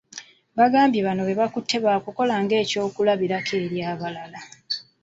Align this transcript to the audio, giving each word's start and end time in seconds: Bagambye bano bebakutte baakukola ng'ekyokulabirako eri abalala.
Bagambye 0.57 0.99
bano 1.07 1.21
bebakutte 1.29 1.75
baakukola 1.85 2.33
ng'ekyokulabirako 2.43 3.53
eri 3.63 3.79
abalala. 3.91 4.39